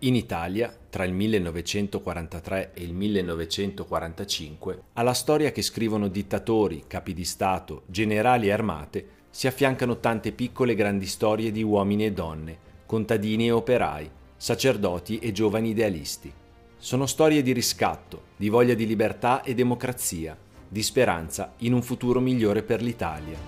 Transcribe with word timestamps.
In 0.00 0.14
Italia, 0.14 0.76
tra 0.90 1.04
il 1.04 1.14
1943 1.14 2.72
e 2.74 2.82
il 2.82 2.92
1945, 2.92 4.82
alla 4.92 5.14
storia 5.14 5.50
che 5.52 5.62
scrivono 5.62 6.08
dittatori, 6.08 6.84
capi 6.86 7.14
di 7.14 7.24
Stato, 7.24 7.84
generali 7.86 8.48
e 8.48 8.52
armate 8.52 9.08
si 9.30 9.46
affiancano 9.46 9.98
tante 9.98 10.32
piccole 10.32 10.72
e 10.72 10.74
grandi 10.74 11.06
storie 11.06 11.50
di 11.50 11.62
uomini 11.62 12.04
e 12.04 12.12
donne, 12.12 12.58
contadini 12.84 13.46
e 13.46 13.52
operai, 13.52 14.10
sacerdoti 14.36 15.18
e 15.18 15.32
giovani 15.32 15.70
idealisti. 15.70 16.30
Sono 16.76 17.06
storie 17.06 17.40
di 17.40 17.52
riscatto, 17.52 18.24
di 18.36 18.50
voglia 18.50 18.74
di 18.74 18.86
libertà 18.86 19.42
e 19.42 19.54
democrazia, 19.54 20.36
di 20.68 20.82
speranza 20.82 21.54
in 21.60 21.72
un 21.72 21.80
futuro 21.80 22.20
migliore 22.20 22.62
per 22.62 22.82
l'Italia. 22.82 23.38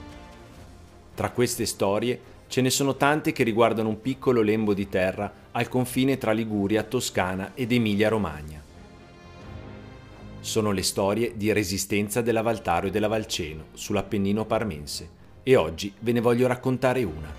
Tra 1.14 1.30
queste 1.30 1.66
storie 1.66 2.18
ce 2.48 2.62
ne 2.62 2.70
sono 2.70 2.96
tante 2.96 3.32
che 3.32 3.44
riguardano 3.44 3.90
un 3.90 4.00
piccolo 4.00 4.40
lembo 4.40 4.74
di 4.74 4.88
terra 4.88 5.32
al 5.52 5.68
confine 5.68 6.16
tra 6.16 6.32
Liguria, 6.32 6.82
Toscana 6.82 7.52
ed 7.54 7.72
Emilia-Romagna. 7.72 8.62
Sono 10.40 10.70
le 10.70 10.82
storie 10.82 11.36
di 11.36 11.52
resistenza 11.52 12.22
della 12.22 12.42
Valtaro 12.42 12.86
e 12.86 12.90
della 12.90 13.08
Valceno 13.08 13.66
sull'Appennino 13.72 14.46
parmense 14.46 15.16
e 15.42 15.56
oggi 15.56 15.92
ve 16.00 16.12
ne 16.12 16.20
voglio 16.20 16.46
raccontare 16.46 17.02
una. 17.02 17.32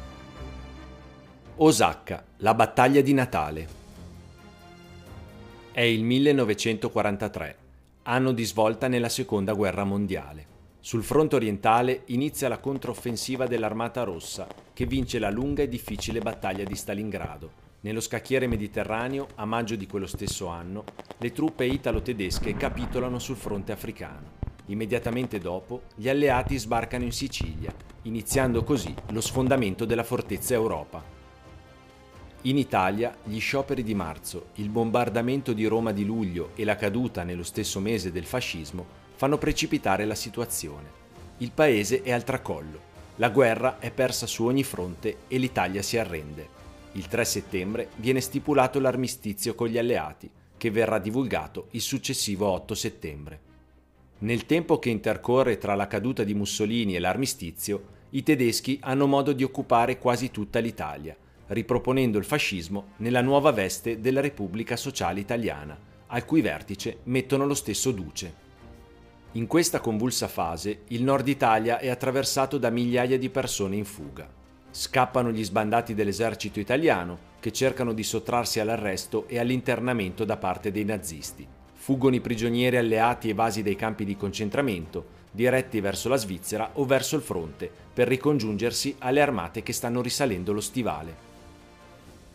Osacca, 1.57 2.23
la 2.37 2.53
battaglia 2.53 3.01
di 3.01 3.13
Natale. 3.13 3.67
È 5.71 5.81
il 5.81 6.03
1943, 6.03 7.57
anno 8.03 8.31
di 8.31 8.43
svolta 8.45 8.87
nella 8.87 9.09
Seconda 9.09 9.53
Guerra 9.53 9.83
Mondiale. 9.83 10.58
Sul 10.81 11.03
fronte 11.03 11.35
orientale 11.35 12.03
inizia 12.05 12.47
la 12.47 12.59
controffensiva 12.59 13.47
dell'Armata 13.47 14.03
Rossa, 14.03 14.47
che 14.73 14.85
vince 14.85 15.19
la 15.19 15.29
lunga 15.29 15.61
e 15.61 15.67
difficile 15.67 16.21
battaglia 16.21 16.63
di 16.63 16.73
Stalingrado. 16.73 17.67
Nello 17.81 17.99
scacchiere 17.99 18.47
mediterraneo, 18.47 19.27
a 19.35 19.45
maggio 19.45 19.75
di 19.75 19.85
quello 19.85 20.07
stesso 20.07 20.47
anno, 20.47 20.85
le 21.17 21.33
truppe 21.33 21.65
italo-tedesche 21.65 22.55
capitolano 22.55 23.19
sul 23.19 23.35
fronte 23.35 23.73
africano. 23.73 24.37
Immediatamente 24.67 25.37
dopo, 25.37 25.81
gli 25.95 26.07
alleati 26.07 26.57
sbarcano 26.57 27.03
in 27.03 27.11
Sicilia, 27.11 27.73
iniziando 28.03 28.63
così 28.63 28.93
lo 29.09 29.19
sfondamento 29.19 29.83
della 29.83 30.05
fortezza 30.05 30.53
Europa. 30.53 31.03
In 32.43 32.57
Italia, 32.57 33.17
gli 33.25 33.39
scioperi 33.39 33.83
di 33.83 33.93
marzo, 33.93 34.51
il 34.55 34.69
bombardamento 34.69 35.51
di 35.51 35.65
Roma 35.65 35.91
di 35.91 36.05
luglio 36.05 36.51
e 36.55 36.63
la 36.63 36.77
caduta 36.77 37.23
nello 37.23 37.43
stesso 37.43 37.81
mese 37.81 38.13
del 38.13 38.25
fascismo 38.25 38.98
fanno 39.19 39.37
precipitare 39.37 40.05
la 40.05 40.15
situazione. 40.15 40.89
Il 41.39 41.51
paese 41.51 42.03
è 42.03 42.13
al 42.13 42.23
tracollo, 42.23 42.79
la 43.17 43.29
guerra 43.29 43.77
è 43.79 43.91
persa 43.91 44.25
su 44.25 44.45
ogni 44.45 44.63
fronte 44.63 45.17
e 45.27 45.37
l'Italia 45.37 45.81
si 45.81 45.97
arrende. 45.97 46.47
Il 46.93 47.05
3 47.07 47.25
settembre 47.25 47.89
viene 47.97 48.21
stipulato 48.21 48.79
l'armistizio 48.79 49.55
con 49.55 49.67
gli 49.67 49.77
alleati, 49.77 50.31
che 50.55 50.71
verrà 50.71 50.99
divulgato 50.99 51.67
il 51.71 51.81
successivo 51.81 52.47
8 52.47 52.73
settembre. 52.73 53.39
Nel 54.19 54.45
tempo 54.45 54.79
che 54.79 54.89
intercorre 54.89 55.57
tra 55.57 55.75
la 55.75 55.87
caduta 55.87 56.23
di 56.23 56.33
Mussolini 56.33 56.95
e 56.95 56.99
l'armistizio, 56.99 57.97
i 58.11 58.23
tedeschi 58.23 58.79
hanno 58.83 59.05
modo 59.05 59.33
di 59.33 59.43
occupare 59.43 59.97
quasi 59.97 60.31
tutta 60.31 60.59
l'Italia, 60.59 61.13
riproponendo 61.47 62.17
il 62.17 62.23
fascismo 62.23 62.91
nella 62.99 63.21
nuova 63.21 63.51
veste 63.51 63.99
della 63.99 64.21
Repubblica 64.21 64.77
Sociale 64.77 65.19
Italiana, 65.19 65.77
al 66.07 66.23
cui 66.23 66.39
vertice 66.39 66.99
mettono 67.03 67.45
lo 67.45 67.53
stesso 67.53 67.91
Duce. 67.91 68.47
In 69.33 69.45
questa 69.45 69.79
convulsa 69.79 70.27
fase 70.27 70.79
il 70.87 71.03
nord 71.03 71.27
Italia 71.27 71.77
è 71.77 71.87
attraversato 71.87 72.57
da 72.57 72.71
migliaia 72.71 73.15
di 73.19 73.29
persone 73.29 73.75
in 73.75 73.85
fuga. 73.85 74.27
Scappano 74.71 75.29
gli 75.29 75.43
sbandati 75.43 75.93
dell'esercito 75.93 76.59
italiano 76.59 77.27
che 77.39 77.51
cercano 77.51 77.93
di 77.93 78.01
sottrarsi 78.01 78.59
all'arresto 78.59 79.27
e 79.27 79.37
all'internamento 79.37 80.25
da 80.25 80.37
parte 80.37 80.71
dei 80.71 80.83
nazisti. 80.83 81.45
Fuggono 81.73 82.15
i 82.15 82.21
prigionieri 82.21 82.77
alleati 82.77 83.29
evasi 83.29 83.61
dai 83.61 83.75
campi 83.75 84.03
di 84.03 84.17
concentramento, 84.17 85.05
diretti 85.29 85.79
verso 85.79 86.09
la 86.09 86.17
Svizzera 86.17 86.71
o 86.73 86.85
verso 86.85 87.15
il 87.15 87.21
fronte, 87.21 87.69
per 87.93 88.07
ricongiungersi 88.07 88.95
alle 88.97 89.21
armate 89.21 89.61
che 89.61 89.73
stanno 89.73 90.01
risalendo 90.01 90.53
lo 90.53 90.61
stivale. 90.61 91.27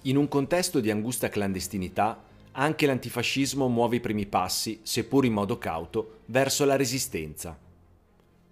In 0.02 0.16
un 0.16 0.28
contesto 0.28 0.78
di 0.78 0.92
angusta 0.92 1.28
clandestinità, 1.28 2.16
anche 2.56 2.86
l'antifascismo 2.86 3.68
muove 3.68 3.96
i 3.96 4.00
primi 4.00 4.26
passi, 4.26 4.80
seppur 4.82 5.24
in 5.24 5.32
modo 5.32 5.58
cauto, 5.58 6.20
verso 6.26 6.64
la 6.64 6.76
resistenza. 6.76 7.58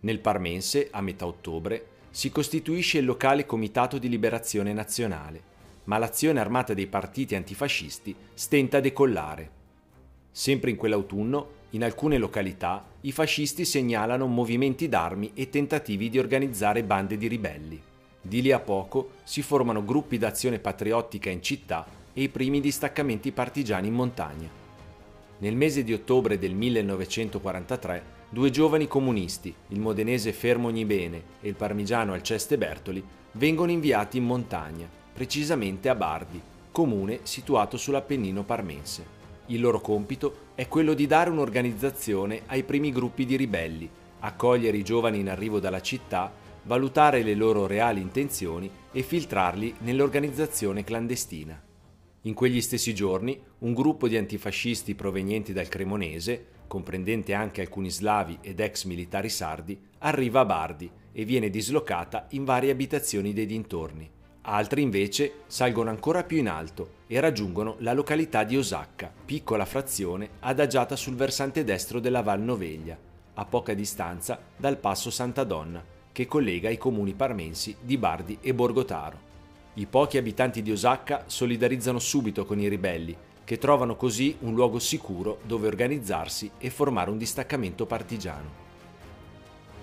Nel 0.00 0.18
Parmense, 0.18 0.88
a 0.90 1.00
metà 1.00 1.26
ottobre, 1.26 1.86
si 2.10 2.30
costituisce 2.30 2.98
il 2.98 3.04
locale 3.04 3.46
Comitato 3.46 3.98
di 3.98 4.08
Liberazione 4.08 4.72
Nazionale, 4.72 5.50
ma 5.84 5.98
l'azione 5.98 6.40
armata 6.40 6.74
dei 6.74 6.88
partiti 6.88 7.36
antifascisti 7.36 8.14
stenta 8.34 8.78
a 8.78 8.80
decollare. 8.80 9.50
Sempre 10.32 10.70
in 10.70 10.76
quell'autunno, 10.76 11.60
in 11.70 11.84
alcune 11.84 12.18
località, 12.18 12.84
i 13.02 13.12
fascisti 13.12 13.64
segnalano 13.64 14.26
movimenti 14.26 14.88
d'armi 14.88 15.30
e 15.34 15.48
tentativi 15.48 16.10
di 16.10 16.18
organizzare 16.18 16.82
bande 16.82 17.16
di 17.16 17.28
ribelli. 17.28 17.80
Di 18.20 18.42
lì 18.42 18.50
a 18.50 18.58
poco 18.58 19.12
si 19.22 19.42
formano 19.42 19.84
gruppi 19.84 20.18
d'azione 20.18 20.58
patriottica 20.58 21.30
in 21.30 21.42
città 21.42 22.00
e 22.12 22.22
i 22.22 22.28
primi 22.28 22.60
distaccamenti 22.60 23.32
partigiani 23.32 23.88
in 23.88 23.94
montagna. 23.94 24.48
Nel 25.38 25.56
mese 25.56 25.82
di 25.82 25.92
ottobre 25.92 26.38
del 26.38 26.54
1943, 26.54 28.02
due 28.28 28.50
giovani 28.50 28.86
comunisti, 28.86 29.54
il 29.68 29.80
modenese 29.80 30.32
Fermo 30.32 30.70
Bene 30.70 31.22
e 31.40 31.48
il 31.48 31.54
parmigiano 31.54 32.12
Alceste 32.12 32.56
Bertoli, 32.56 33.04
vengono 33.32 33.70
inviati 33.70 34.18
in 34.18 34.24
montagna, 34.24 34.88
precisamente 35.12 35.88
a 35.88 35.94
Bardi, 35.94 36.40
comune 36.70 37.20
situato 37.24 37.76
sull'Appennino 37.76 38.44
parmense. 38.44 39.20
Il 39.46 39.60
loro 39.60 39.80
compito 39.80 40.50
è 40.54 40.68
quello 40.68 40.94
di 40.94 41.06
dare 41.06 41.30
un'organizzazione 41.30 42.42
ai 42.46 42.62
primi 42.62 42.92
gruppi 42.92 43.26
di 43.26 43.36
ribelli, 43.36 43.90
accogliere 44.20 44.76
i 44.76 44.84
giovani 44.84 45.18
in 45.18 45.28
arrivo 45.28 45.58
dalla 45.58 45.82
città, 45.82 46.32
valutare 46.64 47.22
le 47.22 47.34
loro 47.34 47.66
reali 47.66 48.00
intenzioni 48.00 48.70
e 48.92 49.02
filtrarli 49.02 49.74
nell'organizzazione 49.80 50.84
clandestina. 50.84 51.60
In 52.24 52.34
quegli 52.34 52.60
stessi 52.60 52.94
giorni, 52.94 53.40
un 53.58 53.74
gruppo 53.74 54.06
di 54.06 54.16
antifascisti 54.16 54.94
provenienti 54.94 55.52
dal 55.52 55.66
Cremonese, 55.66 56.46
comprendente 56.68 57.34
anche 57.34 57.62
alcuni 57.62 57.90
slavi 57.90 58.38
ed 58.42 58.60
ex 58.60 58.84
militari 58.84 59.28
sardi, 59.28 59.76
arriva 59.98 60.40
a 60.40 60.44
Bardi 60.44 60.88
e 61.10 61.24
viene 61.24 61.50
dislocata 61.50 62.26
in 62.30 62.44
varie 62.44 62.70
abitazioni 62.70 63.32
dei 63.32 63.46
dintorni. 63.46 64.08
Altri 64.42 64.82
invece 64.82 65.40
salgono 65.48 65.90
ancora 65.90 66.22
più 66.22 66.38
in 66.38 66.48
alto 66.48 67.00
e 67.08 67.18
raggiungono 67.18 67.74
la 67.80 67.92
località 67.92 68.44
di 68.44 68.56
Osacca, 68.56 69.12
piccola 69.24 69.64
frazione 69.64 70.30
adagiata 70.40 70.94
sul 70.94 71.16
versante 71.16 71.64
destro 71.64 71.98
della 71.98 72.22
Val 72.22 72.40
Noveglia, 72.40 72.96
a 73.34 73.44
poca 73.44 73.74
distanza 73.74 74.40
dal 74.56 74.78
passo 74.78 75.10
Santa 75.10 75.42
Donna, 75.42 75.84
che 76.12 76.26
collega 76.26 76.70
i 76.70 76.78
comuni 76.78 77.14
parmensi 77.14 77.74
di 77.80 77.98
Bardi 77.98 78.38
e 78.40 78.54
Borgotaro. 78.54 79.31
I 79.74 79.86
pochi 79.86 80.18
abitanti 80.18 80.60
di 80.60 80.70
Osacca 80.70 81.24
solidarizzano 81.26 81.98
subito 81.98 82.44
con 82.44 82.60
i 82.60 82.68
ribelli, 82.68 83.16
che 83.42 83.56
trovano 83.56 83.96
così 83.96 84.36
un 84.40 84.52
luogo 84.54 84.78
sicuro 84.78 85.38
dove 85.46 85.66
organizzarsi 85.66 86.50
e 86.58 86.68
formare 86.68 87.08
un 87.08 87.16
distaccamento 87.16 87.86
partigiano. 87.86 88.60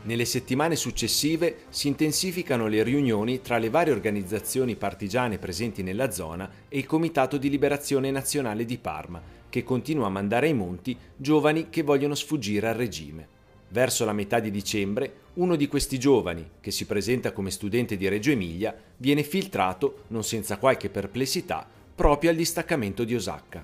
Nelle 0.04 0.26
settimane 0.26 0.76
successive 0.76 1.64
si 1.70 1.88
intensificano 1.88 2.68
le 2.68 2.84
riunioni 2.84 3.42
tra 3.42 3.58
le 3.58 3.72
varie 3.72 3.92
organizzazioni 3.92 4.76
partigiane 4.76 5.40
presenti 5.40 5.82
nella 5.82 6.12
zona 6.12 6.48
e 6.70 6.78
il 6.78 6.86
Comitato 6.86 7.38
di 7.38 7.50
Liberazione 7.50 8.12
Nazionale 8.12 8.66
di 8.66 8.78
Parma, 8.78 9.20
che 9.50 9.64
continua 9.64 10.06
a 10.06 10.10
mandare 10.10 10.48
ai 10.48 10.54
monti 10.54 10.96
giovani 11.16 11.70
che 11.70 11.82
vogliono 11.82 12.14
sfuggire 12.14 12.68
al 12.68 12.76
regime. 12.76 13.38
Verso 13.70 14.04
la 14.04 14.14
metà 14.14 14.40
di 14.40 14.50
dicembre, 14.50 15.14
uno 15.36 15.56
di 15.56 15.68
questi 15.68 16.00
giovani, 16.00 16.50
che 16.60 16.72
si 16.72 16.86
presenta 16.86 17.32
come 17.32 17.52
studente 17.52 17.98
di 17.98 18.08
Reggio 18.08 18.32
Emilia, 18.32 18.76
viene 18.98 19.24
filtrato, 19.24 20.06
non 20.08 20.24
senza 20.24 20.58
qualche 20.58 20.90
perplessità, 20.90 21.68
proprio 21.94 22.32
al 22.32 22.36
distaccamento 22.36 23.04
di 23.04 23.14
Osacca. 23.14 23.64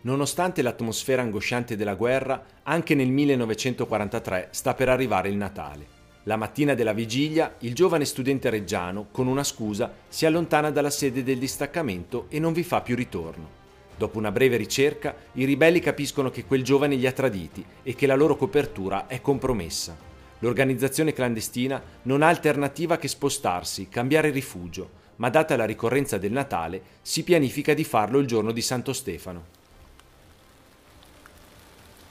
Nonostante 0.00 0.62
l'atmosfera 0.62 1.22
angosciante 1.22 1.76
della 1.76 1.94
guerra, 1.94 2.44
anche 2.64 2.94
nel 2.94 3.08
1943 3.08 4.48
sta 4.50 4.74
per 4.74 4.88
arrivare 4.88 5.28
il 5.28 5.36
Natale. 5.36 5.96
La 6.24 6.36
mattina 6.36 6.74
della 6.74 6.92
vigilia, 6.92 7.56
il 7.60 7.74
giovane 7.74 8.04
studente 8.04 8.50
reggiano, 8.50 9.08
con 9.10 9.28
una 9.28 9.44
scusa, 9.44 9.92
si 10.08 10.26
allontana 10.26 10.70
dalla 10.70 10.90
sede 10.90 11.22
del 11.22 11.38
distaccamento 11.38 12.26
e 12.28 12.38
non 12.38 12.52
vi 12.52 12.62
fa 12.64 12.80
più 12.80 12.96
ritorno. 12.96 13.57
Dopo 13.98 14.16
una 14.16 14.30
breve 14.30 14.56
ricerca, 14.56 15.12
i 15.32 15.44
ribelli 15.44 15.80
capiscono 15.80 16.30
che 16.30 16.44
quel 16.44 16.62
giovane 16.62 16.94
li 16.94 17.06
ha 17.06 17.12
traditi 17.12 17.64
e 17.82 17.96
che 17.96 18.06
la 18.06 18.14
loro 18.14 18.36
copertura 18.36 19.08
è 19.08 19.20
compromessa. 19.20 19.96
L'organizzazione 20.38 21.12
clandestina 21.12 21.82
non 22.02 22.22
ha 22.22 22.28
alternativa 22.28 22.96
che 22.96 23.08
spostarsi, 23.08 23.88
cambiare 23.88 24.30
rifugio, 24.30 24.88
ma 25.16 25.30
data 25.30 25.56
la 25.56 25.64
ricorrenza 25.64 26.16
del 26.16 26.30
Natale, 26.30 26.80
si 27.02 27.24
pianifica 27.24 27.74
di 27.74 27.82
farlo 27.82 28.20
il 28.20 28.28
giorno 28.28 28.52
di 28.52 28.62
Santo 28.62 28.92
Stefano. 28.92 29.56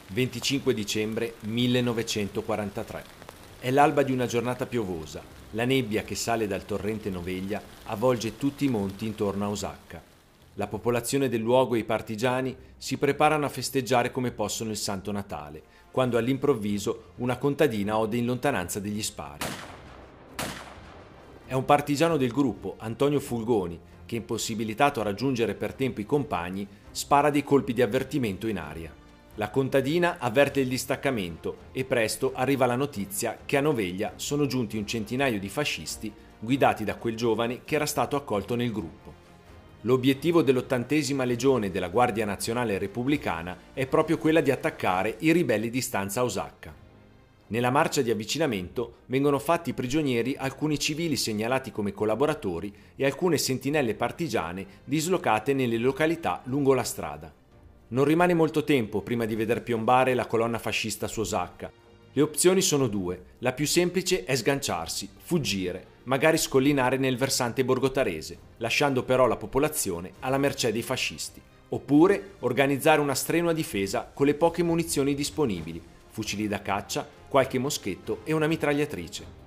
25 0.09 0.73
dicembre 0.73 1.35
1943. 1.39 3.03
È 3.61 3.71
l'alba 3.71 4.03
di 4.03 4.11
una 4.11 4.25
giornata 4.25 4.65
piovosa. 4.65 5.23
La 5.51 5.63
nebbia 5.63 6.03
che 6.03 6.15
sale 6.15 6.47
dal 6.47 6.65
torrente 6.65 7.09
Noveglia 7.09 7.61
avvolge 7.85 8.35
tutti 8.35 8.65
i 8.65 8.69
monti 8.69 9.05
intorno 9.05 9.45
a 9.45 9.49
Osacca. 9.49 10.15
La 10.59 10.65
popolazione 10.65 11.29
del 11.29 11.41
luogo 11.41 11.75
e 11.75 11.79
i 11.79 11.83
partigiani 11.83 12.55
si 12.77 12.97
preparano 12.97 13.45
a 13.45 13.49
festeggiare 13.49 14.09
come 14.09 14.31
possono 14.31 14.71
il 14.71 14.77
Santo 14.77 15.11
Natale, 15.11 15.61
quando 15.91 16.17
all'improvviso 16.17 17.11
una 17.17 17.37
contadina 17.37 17.95
ode 17.95 18.17
in 18.17 18.25
lontananza 18.25 18.79
degli 18.79 19.03
spari. 19.03 19.45
È 21.45 21.53
un 21.53 21.63
partigiano 21.63 22.17
del 22.17 22.31
gruppo, 22.31 22.73
Antonio 22.79 23.19
Fulgoni, 23.19 23.79
che 24.07 24.15
impossibilitato 24.15 24.99
a 24.99 25.03
raggiungere 25.03 25.53
per 25.53 25.75
tempo 25.75 26.01
i 26.01 26.07
compagni, 26.07 26.67
spara 26.89 27.29
dei 27.29 27.43
colpi 27.43 27.73
di 27.73 27.83
avvertimento 27.83 28.47
in 28.47 28.57
aria. 28.57 28.91
La 29.35 29.51
contadina 29.51 30.17
avverte 30.17 30.59
il 30.59 30.69
distaccamento 30.69 31.65
e 31.71 31.85
presto 31.85 32.31
arriva 32.33 32.65
la 32.65 32.75
notizia 32.75 33.37
che 33.45 33.57
a 33.57 33.61
Noveglia 33.61 34.13
sono 34.15 34.47
giunti 34.47 34.75
un 34.75 34.87
centinaio 34.87 35.39
di 35.39 35.49
fascisti 35.49 36.11
guidati 36.39 36.83
da 36.83 36.95
quel 36.95 37.15
giovane 37.15 37.61
che 37.63 37.75
era 37.75 37.85
stato 37.85 38.15
accolto 38.15 38.55
nel 38.55 38.71
gruppo. 38.71 39.16
L'obiettivo 39.81 40.41
dell'ottantesima 40.41 41.23
legione 41.23 41.69
della 41.69 41.89
Guardia 41.89 42.25
Nazionale 42.25 42.79
Repubblicana 42.79 43.55
è 43.73 43.85
proprio 43.85 44.17
quella 44.17 44.41
di 44.41 44.49
attaccare 44.49 45.17
i 45.19 45.31
ribelli 45.31 45.69
di 45.69 45.81
stanza 45.81 46.23
Osacca. 46.23 46.73
Nella 47.49 47.69
marcia 47.69 48.01
di 48.01 48.09
avvicinamento 48.09 48.95
vengono 49.05 49.37
fatti 49.37 49.73
prigionieri 49.73 50.35
alcuni 50.35 50.79
civili 50.79 51.15
segnalati 51.15 51.71
come 51.71 51.93
collaboratori 51.93 52.73
e 52.95 53.05
alcune 53.05 53.37
sentinelle 53.37 53.93
partigiane 53.93 54.65
dislocate 54.83 55.53
nelle 55.53 55.77
località 55.77 56.41
lungo 56.45 56.73
la 56.73 56.83
strada. 56.83 57.31
Non 57.89 58.03
rimane 58.03 58.33
molto 58.33 58.63
tempo 58.63 59.01
prima 59.01 59.25
di 59.25 59.35
veder 59.35 59.61
piombare 59.61 60.15
la 60.15 60.25
colonna 60.25 60.57
fascista 60.57 61.07
su 61.07 61.19
Osacca. 61.19 61.71
Le 62.11 62.21
opzioni 62.21 62.61
sono 62.61 62.87
due. 62.87 63.23
La 63.37 63.53
più 63.53 63.67
semplice 63.67 64.25
è 64.25 64.35
sganciarsi, 64.35 65.07
fuggire, 65.17 65.95
magari 66.07 66.37
scollinare 66.37 66.97
nel 66.97 67.17
versante 67.17 67.65
borgotarese, 67.65 68.37
lasciando 68.57 69.03
però 69.03 69.27
la 69.27 69.35
popolazione 69.35 70.13
alla 70.19 70.37
mercé 70.37 70.71
dei 70.71 70.81
fascisti. 70.81 71.41
Oppure 71.69 72.35
organizzare 72.39 73.01
una 73.01 73.15
strenua 73.15 73.51
difesa 73.51 74.09
con 74.13 74.25
le 74.25 74.33
poche 74.33 74.63
munizioni 74.63 75.13
disponibili, 75.13 75.81
fucili 76.09 76.47
da 76.47 76.61
caccia, 76.61 77.07
qualche 77.27 77.59
moschetto 77.59 78.21
e 78.23 78.31
una 78.31 78.47
mitragliatrice. 78.47 79.45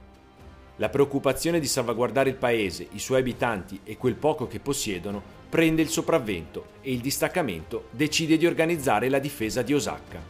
La 0.77 0.91
preoccupazione 0.91 1.61
di 1.61 1.67
salvaguardare 1.67 2.29
il 2.29 2.37
paese, 2.37 2.87
i 2.93 2.99
suoi 2.99 3.21
abitanti 3.21 3.81
e 3.85 3.97
quel 3.97 4.15
poco 4.15 4.47
che 4.47 4.61
possiedono 4.61 5.23
prende 5.49 5.81
il 5.81 5.89
sopravvento 5.89 6.73
e 6.83 6.93
il 6.93 7.01
distaccamento 7.01 7.89
decide 7.91 8.37
di 8.37 8.47
organizzare 8.47 9.09
la 9.09 9.19
difesa 9.19 9.63
di 9.63 9.73
Osacca. 9.73 10.23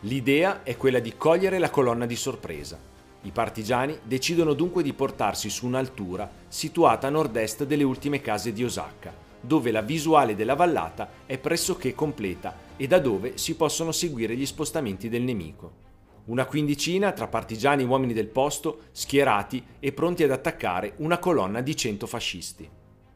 L'idea 0.00 0.62
è 0.62 0.76
quella 0.76 0.98
di 0.98 1.16
cogliere 1.16 1.58
la 1.58 1.70
colonna 1.70 2.04
di 2.04 2.16
sorpresa. 2.16 2.89
I 3.22 3.30
partigiani 3.30 3.98
decidono 4.02 4.54
dunque 4.54 4.82
di 4.82 4.92
portarsi 4.92 5.50
su 5.50 5.66
un'altura 5.66 6.30
situata 6.48 7.06
a 7.06 7.10
nord-est 7.10 7.64
delle 7.64 7.84
ultime 7.84 8.20
case 8.20 8.52
di 8.52 8.64
Osacca, 8.64 9.14
dove 9.40 9.70
la 9.70 9.82
visuale 9.82 10.34
della 10.34 10.54
vallata 10.54 11.08
è 11.26 11.38
pressoché 11.38 11.94
completa 11.94 12.54
e 12.76 12.86
da 12.86 12.98
dove 12.98 13.36
si 13.36 13.56
possono 13.56 13.92
seguire 13.92 14.36
gli 14.36 14.46
spostamenti 14.46 15.08
del 15.08 15.22
nemico 15.22 15.88
una 16.30 16.46
quindicina 16.46 17.12
tra 17.12 17.26
partigiani 17.26 17.82
e 17.82 17.86
uomini 17.86 18.12
del 18.12 18.28
posto 18.28 18.82
schierati 18.92 19.62
e 19.80 19.92
pronti 19.92 20.22
ad 20.22 20.30
attaccare 20.30 20.94
una 20.98 21.18
colonna 21.18 21.60
di 21.60 21.76
100 21.76 22.06
fascisti. 22.06 22.68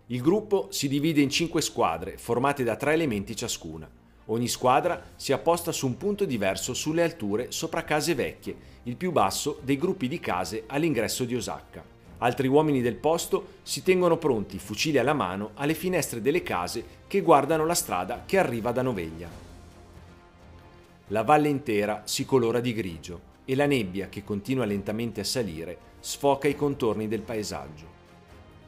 Il 0.06 0.20
gruppo 0.20 0.68
si 0.70 0.88
divide 0.88 1.20
in 1.20 1.30
cinque 1.30 1.62
squadre 1.62 2.18
formate 2.18 2.64
da 2.64 2.76
tre 2.76 2.92
elementi 2.92 3.36
ciascuna. 3.36 3.88
Ogni 4.26 4.49
squadra 4.49 5.03
si 5.17 5.32
apposta 5.32 5.71
su 5.71 5.87
un 5.87 5.99
punto 5.99 6.25
diverso 6.25 6.73
sulle 6.73 7.03
alture 7.03 7.53
sopra 7.53 7.85
case 7.85 8.15
vecchie, 8.15 8.56
il 8.85 8.97
più 8.97 9.12
basso 9.12 9.59
dei 9.62 9.76
gruppi 9.76 10.09
di 10.09 10.19
case 10.19 10.65
all'ingresso 10.67 11.25
di 11.25 11.37
Osacca. 11.37 11.85
Altri 12.19 12.49
uomini 12.49 12.81
del 12.81 12.94
posto 12.94 13.49
si 13.62 13.82
tengono 13.82 14.17
pronti, 14.17 14.59
fucili 14.59 14.97
alla 14.97 15.12
mano, 15.12 15.50
alle 15.55 15.75
finestre 15.75 16.23
delle 16.23 16.43
case 16.43 17.03
che 17.06 17.21
guardano 17.21 17.67
la 17.67 17.75
strada 17.75 18.23
che 18.25 18.38
arriva 18.38 18.73
da 18.73 18.81
Noveglia. 18.81 19.29
La 21.09 21.23
valle 21.23 21.49
intera 21.49 22.03
si 22.06 22.25
colora 22.25 22.61
di 22.61 22.73
grigio 22.73 23.32
e 23.44 23.55
la 23.55 23.67
nebbia 23.67 24.09
che 24.09 24.25
continua 24.25 24.65
lentamente 24.65 25.21
a 25.21 25.25
salire 25.25 25.76
sfoca 26.00 26.49
i 26.49 26.56
contorni 26.56 27.09
del 27.09 27.21
paesaggio. 27.21 27.93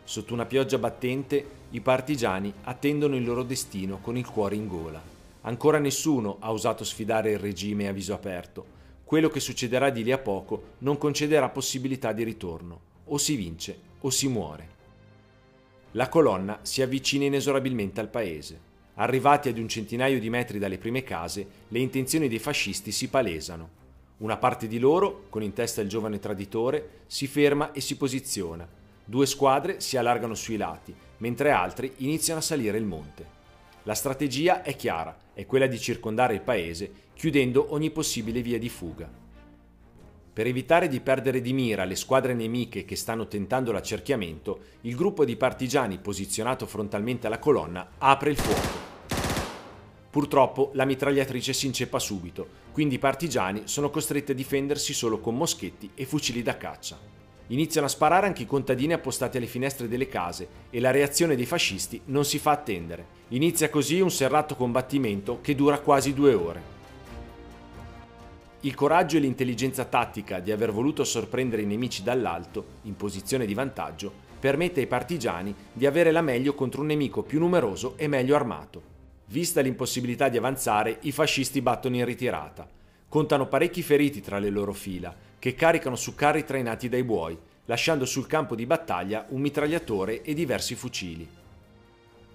Sotto 0.04 0.34
una 0.34 0.44
pioggia 0.44 0.76
battente 0.76 1.44
i 1.70 1.80
partigiani 1.80 2.52
attendono 2.64 3.16
il 3.16 3.24
loro 3.24 3.42
destino 3.42 3.98
con 4.02 4.18
il 4.18 4.26
cuore 4.26 4.54
in 4.54 4.68
gola. 4.68 5.15
Ancora 5.46 5.78
nessuno 5.78 6.38
ha 6.40 6.50
osato 6.50 6.82
sfidare 6.82 7.30
il 7.30 7.38
regime 7.38 7.86
a 7.86 7.92
viso 7.92 8.12
aperto. 8.14 8.74
Quello 9.04 9.28
che 9.28 9.38
succederà 9.38 9.90
di 9.90 10.02
lì 10.02 10.10
a 10.10 10.18
poco 10.18 10.74
non 10.78 10.98
concederà 10.98 11.48
possibilità 11.50 12.12
di 12.12 12.24
ritorno. 12.24 12.80
O 13.06 13.18
si 13.18 13.36
vince 13.36 13.78
o 14.00 14.10
si 14.10 14.26
muore. 14.26 14.74
La 15.92 16.08
colonna 16.08 16.58
si 16.62 16.82
avvicina 16.82 17.26
inesorabilmente 17.26 18.00
al 18.00 18.08
paese. 18.08 18.58
Arrivati 18.94 19.48
ad 19.48 19.58
un 19.58 19.68
centinaio 19.68 20.18
di 20.18 20.28
metri 20.30 20.58
dalle 20.58 20.78
prime 20.78 21.04
case, 21.04 21.46
le 21.68 21.78
intenzioni 21.78 22.26
dei 22.26 22.40
fascisti 22.40 22.90
si 22.90 23.08
palesano. 23.08 23.84
Una 24.16 24.38
parte 24.38 24.66
di 24.66 24.80
loro, 24.80 25.26
con 25.28 25.44
in 25.44 25.52
testa 25.52 25.80
il 25.80 25.88
giovane 25.88 26.18
traditore, 26.18 27.02
si 27.06 27.28
ferma 27.28 27.70
e 27.70 27.80
si 27.80 27.96
posiziona. 27.96 28.68
Due 29.04 29.26
squadre 29.26 29.78
si 29.80 29.96
allargano 29.96 30.34
sui 30.34 30.56
lati, 30.56 30.92
mentre 31.18 31.52
altri 31.52 31.92
iniziano 31.98 32.40
a 32.40 32.42
salire 32.42 32.78
il 32.78 32.84
monte. 32.84 33.34
La 33.84 33.94
strategia 33.94 34.62
è 34.62 34.74
chiara, 34.74 35.16
è 35.36 35.44
quella 35.44 35.66
di 35.66 35.78
circondare 35.78 36.32
il 36.32 36.40
paese, 36.40 36.90
chiudendo 37.12 37.74
ogni 37.74 37.90
possibile 37.90 38.40
via 38.40 38.58
di 38.58 38.70
fuga. 38.70 39.06
Per 40.32 40.46
evitare 40.46 40.88
di 40.88 40.98
perdere 41.00 41.42
di 41.42 41.52
mira 41.52 41.84
le 41.84 41.94
squadre 41.94 42.32
nemiche 42.32 42.86
che 42.86 42.96
stanno 42.96 43.28
tentando 43.28 43.70
l'accerchiamento, 43.70 44.60
il 44.82 44.96
gruppo 44.96 45.26
di 45.26 45.36
partigiani 45.36 45.98
posizionato 45.98 46.64
frontalmente 46.64 47.26
alla 47.26 47.38
colonna 47.38 47.86
apre 47.98 48.30
il 48.30 48.38
fuoco. 48.38 48.84
Purtroppo 50.08 50.70
la 50.72 50.86
mitragliatrice 50.86 51.52
si 51.52 51.66
inceppa 51.66 51.98
subito, 51.98 52.48
quindi 52.72 52.94
i 52.94 52.98
partigiani 52.98 53.64
sono 53.64 53.90
costretti 53.90 54.30
a 54.30 54.34
difendersi 54.34 54.94
solo 54.94 55.20
con 55.20 55.36
moschetti 55.36 55.90
e 55.94 56.06
fucili 56.06 56.42
da 56.42 56.56
caccia. 56.56 57.15
Iniziano 57.48 57.86
a 57.86 57.90
sparare 57.90 58.26
anche 58.26 58.42
i 58.42 58.46
contadini 58.46 58.92
appostati 58.92 59.36
alle 59.36 59.46
finestre 59.46 59.86
delle 59.86 60.08
case 60.08 60.48
e 60.70 60.80
la 60.80 60.90
reazione 60.90 61.36
dei 61.36 61.46
fascisti 61.46 62.00
non 62.06 62.24
si 62.24 62.40
fa 62.40 62.50
attendere. 62.50 63.06
Inizia 63.28 63.70
così 63.70 64.00
un 64.00 64.10
serrato 64.10 64.56
combattimento 64.56 65.38
che 65.40 65.54
dura 65.54 65.78
quasi 65.78 66.12
due 66.12 66.34
ore. 66.34 66.74
Il 68.60 68.74
coraggio 68.74 69.16
e 69.16 69.20
l'intelligenza 69.20 69.84
tattica 69.84 70.40
di 70.40 70.50
aver 70.50 70.72
voluto 70.72 71.04
sorprendere 71.04 71.62
i 71.62 71.66
nemici 71.66 72.02
dall'alto, 72.02 72.64
in 72.82 72.96
posizione 72.96 73.46
di 73.46 73.54
vantaggio, 73.54 74.12
permette 74.40 74.80
ai 74.80 74.88
partigiani 74.88 75.54
di 75.72 75.86
avere 75.86 76.10
la 76.10 76.22
meglio 76.22 76.54
contro 76.54 76.80
un 76.80 76.88
nemico 76.88 77.22
più 77.22 77.38
numeroso 77.38 77.94
e 77.96 78.08
meglio 78.08 78.34
armato. 78.34 78.82
Vista 79.26 79.60
l'impossibilità 79.60 80.28
di 80.28 80.36
avanzare, 80.36 80.98
i 81.02 81.12
fascisti 81.12 81.60
battono 81.60 81.94
in 81.94 82.04
ritirata. 82.04 82.68
Contano 83.08 83.46
parecchi 83.46 83.82
feriti 83.82 84.20
tra 84.20 84.40
le 84.40 84.50
loro 84.50 84.72
fila, 84.72 85.14
che 85.46 85.54
caricano 85.54 85.94
su 85.94 86.16
carri 86.16 86.42
trainati 86.42 86.88
dai 86.88 87.04
buoi, 87.04 87.38
lasciando 87.66 88.04
sul 88.04 88.26
campo 88.26 88.56
di 88.56 88.66
battaglia 88.66 89.26
un 89.28 89.40
mitragliatore 89.40 90.22
e 90.22 90.34
diversi 90.34 90.74
fucili. 90.74 91.24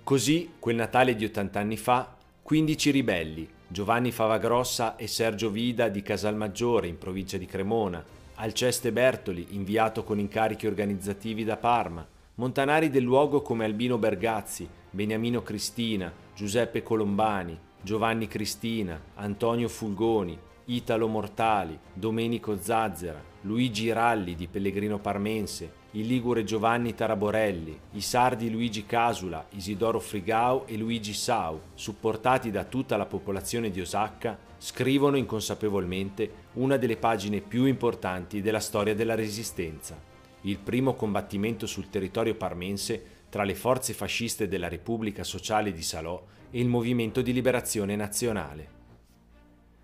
Così, 0.01 0.53
quel 0.57 0.77
Natale 0.77 1.17
di 1.17 1.25
80 1.25 1.59
anni 1.59 1.75
fa, 1.75 2.15
15 2.41 2.89
ribelli, 2.89 3.49
Giovanni 3.67 4.13
Favagrossa 4.13 4.95
e 4.95 5.07
Sergio 5.07 5.49
Vida 5.49 5.89
di 5.89 6.01
Casalmaggiore 6.01 6.87
in 6.87 6.97
provincia 6.97 7.35
di 7.35 7.45
Cremona, 7.45 8.01
Alceste 8.35 8.93
Bertoli, 8.93 9.47
inviato 9.49 10.05
con 10.05 10.17
incarichi 10.17 10.65
organizzativi 10.65 11.43
da 11.43 11.57
Parma, 11.57 12.07
montanari 12.35 12.89
del 12.89 13.03
luogo 13.03 13.41
come 13.41 13.65
Albino 13.65 13.97
Bergazzi, 13.97 14.65
Beniamino 14.89 15.43
Cristina, 15.43 16.09
Giuseppe 16.33 16.81
Colombani, 16.81 17.59
Giovanni 17.81 18.29
Cristina, 18.29 18.97
Antonio 19.15 19.67
Fulgoni, 19.67 20.39
Italo 20.65 21.07
Mortali, 21.07 21.77
Domenico 21.93 22.57
Zazzera, 22.61 23.21
Luigi 23.41 23.91
Ralli 23.91 24.35
di 24.35 24.47
Pellegrino 24.47 24.99
Parmense, 24.99 25.79
il 25.91 26.05
Ligure 26.05 26.43
Giovanni 26.43 26.93
Taraborelli, 26.93 27.77
i 27.93 28.01
sardi 28.01 28.49
Luigi 28.49 28.85
Casula, 28.85 29.47
Isidoro 29.51 29.99
Frigao 29.99 30.65
e 30.67 30.77
Luigi 30.77 31.13
Sau, 31.13 31.59
supportati 31.73 32.51
da 32.51 32.63
tutta 32.63 32.95
la 32.95 33.05
popolazione 33.05 33.71
di 33.71 33.81
Osacca, 33.81 34.37
scrivono 34.57 35.17
inconsapevolmente 35.17 36.31
una 36.53 36.77
delle 36.77 36.97
pagine 36.97 37.41
più 37.41 37.65
importanti 37.65 38.41
della 38.41 38.59
storia 38.59 38.93
della 38.93 39.15
Resistenza. 39.15 39.99
Il 40.41 40.59
primo 40.59 40.93
combattimento 40.93 41.65
sul 41.65 41.89
territorio 41.89 42.35
parmense 42.35 43.19
tra 43.29 43.43
le 43.43 43.55
forze 43.55 43.93
fasciste 43.93 44.47
della 44.47 44.67
Repubblica 44.67 45.23
Sociale 45.23 45.71
di 45.71 45.83
Salò 45.83 46.23
e 46.51 46.59
il 46.59 46.67
Movimento 46.67 47.21
di 47.21 47.33
Liberazione 47.33 47.95
Nazionale. 47.95 48.80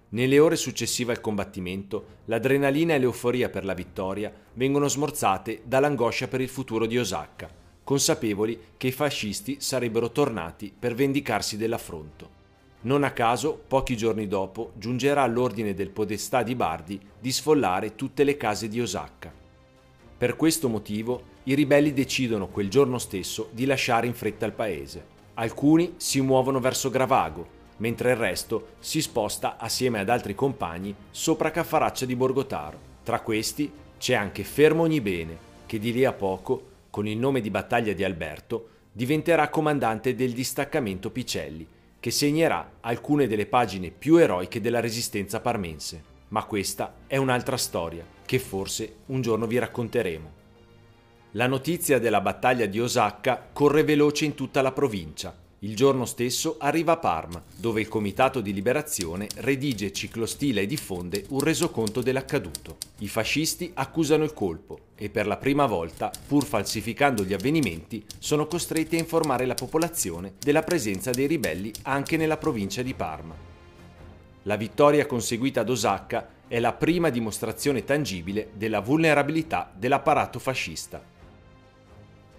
Nelle 0.10 0.40
ore 0.40 0.56
successive 0.56 1.12
al 1.12 1.20
combattimento, 1.20 2.20
l'adrenalina 2.26 2.94
e 2.94 3.00
l'euforia 3.00 3.50
per 3.50 3.66
la 3.66 3.74
vittoria 3.74 4.32
vengono 4.54 4.88
smorzate 4.88 5.62
dall'angoscia 5.66 6.30
per 6.30 6.40
il 6.40 6.48
futuro 6.48 6.86
di 6.86 6.98
Osacca, 6.98 7.50
consapevoli 7.84 8.58
che 8.78 8.88
i 8.88 8.92
fascisti 8.94 9.58
sarebbero 9.60 10.12
tornati 10.12 10.74
per 10.78 10.96
vendicarsi 10.96 11.58
dell'affronto. 11.58 12.36
Non 12.82 13.04
a 13.04 13.12
caso, 13.12 13.62
pochi 13.68 13.98
giorni 13.98 14.28
dopo, 14.28 14.72
giungerà 14.76 15.24
all'ordine 15.24 15.74
del 15.74 15.90
podestà 15.90 16.42
di 16.42 16.56
Bardi 16.56 16.98
di 17.20 17.32
sfollare 17.32 17.96
tutte 17.96 18.24
le 18.24 18.38
case 18.38 18.70
di 18.70 18.80
Osacca. 18.80 19.34
Per 20.18 20.36
questo 20.38 20.70
motivo 20.70 21.36
i 21.44 21.54
ribelli 21.54 21.92
decidono 21.92 22.48
quel 22.48 22.70
giorno 22.70 22.98
stesso 22.98 23.50
di 23.52 23.66
lasciare 23.66 24.08
in 24.08 24.14
fretta 24.14 24.46
il 24.46 24.54
paese. 24.54 25.06
Alcuni 25.34 25.96
si 25.98 26.22
muovono 26.22 26.60
verso 26.62 26.90
Gravago, 26.90 27.57
mentre 27.78 28.12
il 28.12 28.18
resto 28.18 28.70
si 28.80 29.02
sposta 29.02 29.58
assieme 29.58 30.00
ad 30.00 30.10
altri 30.10 30.36
compagni 30.36 30.96
sopra 31.12 31.52
Caffaraccia 31.52 32.06
di 32.06 32.16
Borgotaro. 32.16 32.80
Tra 33.04 33.22
questi 33.22 33.72
c'è 33.98 34.14
anche 34.14 34.44
Fermo 34.44 34.84
Ognibene, 34.84 35.46
che 35.66 35.80
di 35.80 35.92
lì 35.92 36.06
a 36.06 36.14
poco, 36.14 36.76
con 36.90 37.08
il 37.08 37.18
nome 37.18 37.42
di 37.42 37.50
battaglia 37.50 37.94
di 37.94 38.04
Alberto, 38.04 38.70
diventerà 38.92 39.50
comandante 39.50 40.16
del 40.16 40.32
distaccamento 40.32 41.12
Picelli, 41.12 41.68
che 42.00 42.12
segnerà 42.12 42.72
alcune 42.82 43.28
delle 43.28 43.46
pagine 43.46 43.92
più 43.92 44.18
eroiche 44.18 44.62
della 44.62 44.80
resistenza 44.80 45.40
parmense. 45.40 46.16
Ma 46.30 46.44
questa 46.46 46.96
è 47.08 47.18
un'altra 47.18 47.58
storia, 47.58 48.06
che 48.26 48.40
forse 48.40 48.98
un 49.08 49.22
giorno 49.22 49.48
vi 49.48 49.58
racconteremo. 49.60 50.36
La 51.32 51.48
notizia 51.48 52.00
della 52.00 52.22
battaglia 52.22 52.66
di 52.66 52.80
Osacca 52.80 53.48
corre 53.54 53.84
veloce 53.84 54.26
in 54.26 54.34
tutta 54.34 54.62
la 54.62 54.72
provincia 54.72 55.46
il 55.62 55.76
giorno 55.76 56.06
stesso 56.06 56.58
arriva 56.60 56.92
a 56.92 56.98
Parma, 56.98 57.42
dove 57.56 57.82
il 57.82 57.88
Comitato 57.88 58.42
di 58.42 58.54
Liberazione 58.54 59.28
redige, 59.38 59.92
ciclostila 59.92 60.62
e 60.62 60.68
diffonde 60.68 61.26
un 61.30 61.40
resoconto 61.40 62.02
dell'accaduto. 62.02 62.78
I 63.00 63.08
fascisti 63.08 63.72
accusano 63.74 64.24
il 64.24 64.34
colpo 64.34 64.80
e 64.96 65.10
per 65.10 65.26
la 65.26 65.38
prima 65.38 65.66
volta, 65.66 66.12
pur 66.28 66.46
falsificando 66.46 67.24
gli 67.24 67.34
avvenimenti, 67.34 68.06
sono 68.20 68.46
costretti 68.46 68.98
a 68.98 69.00
informare 69.00 69.48
la 69.48 69.56
popolazione 69.56 70.34
della 70.40 70.62
presenza 70.62 71.10
dei 71.10 71.26
ribelli 71.26 71.72
anche 71.84 72.18
nella 72.18 72.38
provincia 72.38 72.84
di 72.84 72.94
Parma. 72.94 73.36
La 74.44 74.58
vittoria 74.58 75.08
conseguita 75.08 75.62
ad 75.62 75.70
Osacca 75.72 76.30
è 76.48 76.60
la 76.60 76.74
prima 76.74 77.10
dimostrazione 77.10 77.84
tangibile 77.84 78.52
della 78.54 78.80
vulnerabilità 78.80 79.72
dell'apparato 79.76 80.38
fascista. 80.38 81.16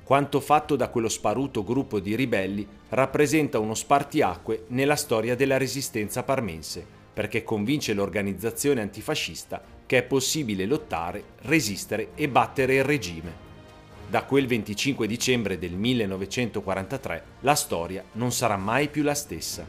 Quanto 0.09 0.41
fatto 0.41 0.75
da 0.75 0.89
quello 0.89 1.11
sparuto 1.11 1.63
gruppo 1.63 2.01
di 2.01 2.17
ribelli 2.17 2.67
rappresenta 2.89 3.59
uno 3.59 3.75
spartiacque 3.75 4.65
nella 4.69 4.97
storia 4.97 5.37
della 5.37 5.59
resistenza 5.59 6.23
parmense, 6.23 6.83
perché 7.13 7.45
convince 7.45 7.93
l'organizzazione 7.93 8.81
antifascista 8.81 9.63
che 9.85 9.99
è 9.99 10.03
possibile 10.03 10.65
lottare, 10.65 11.23
resistere 11.43 12.13
e 12.15 12.27
battere 12.27 12.77
il 12.77 12.85
regime. 12.85 13.33
Da 14.09 14.25
quel 14.25 14.47
25 14.47 15.07
dicembre 15.07 15.59
del 15.59 15.75
1943 15.75 17.25
la 17.41 17.55
storia 17.55 18.03
non 18.13 18.33
sarà 18.33 18.57
mai 18.57 18.89
più 18.89 19.03
la 19.03 19.15
stessa. 19.15 19.67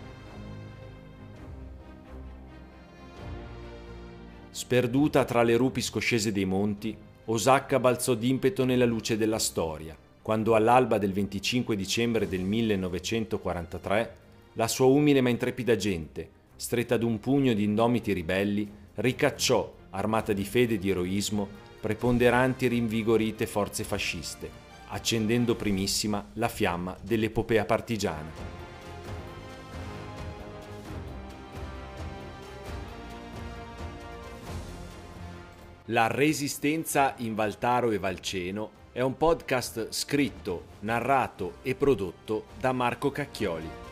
Sperduta 4.51 5.25
tra 5.25 5.43
le 5.43 5.58
rupi 5.58 5.81
scoscese 5.81 6.31
dei 6.31 6.46
monti, 6.46 6.96
Osacca 7.25 7.77
balzò 7.77 8.13
d'impeto 8.13 8.63
nella 8.63 8.86
luce 8.86 9.17
della 9.17 9.38
storia 9.38 10.08
quando 10.21 10.55
all'alba 10.55 10.97
del 10.97 11.13
25 11.13 11.75
dicembre 11.75 12.27
del 12.27 12.41
1943 12.41 14.15
la 14.53 14.67
sua 14.67 14.88
umile 14.88 15.21
ma 15.21 15.29
intrepida 15.29 15.75
gente, 15.75 16.29
stretta 16.55 16.95
ad 16.95 17.03
un 17.03 17.19
pugno 17.19 17.53
di 17.53 17.63
indomiti 17.63 18.11
ribelli, 18.11 18.69
ricacciò, 18.95 19.73
armata 19.91 20.33
di 20.33 20.43
fede 20.43 20.75
e 20.75 20.79
di 20.79 20.89
eroismo, 20.89 21.47
preponderanti 21.79 22.65
e 22.65 22.69
rinvigorite 22.69 23.47
forze 23.47 23.83
fasciste, 23.83 24.49
accendendo 24.88 25.55
primissima 25.55 26.29
la 26.33 26.49
fiamma 26.49 26.97
dell'epopea 27.01 27.63
partigiana. 27.63 28.57
La 35.85 36.07
resistenza 36.07 37.15
in 37.17 37.33
Valtaro 37.33 37.89
e 37.91 37.97
Valceno 37.97 38.77
è 38.91 39.01
un 39.01 39.15
podcast 39.17 39.89
scritto, 39.91 40.63
narrato 40.79 41.58
e 41.62 41.75
prodotto 41.75 42.46
da 42.60 42.72
Marco 42.72 43.12
Cacchioli. 43.12 43.88